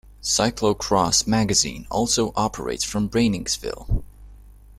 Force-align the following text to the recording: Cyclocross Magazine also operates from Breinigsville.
Cyclocross 0.23 1.27
Magazine 1.27 1.85
also 1.91 2.33
operates 2.35 2.83
from 2.83 3.07
Breinigsville. 3.07 4.03